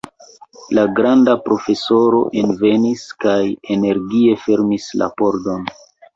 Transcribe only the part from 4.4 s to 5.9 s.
fermis la pordon.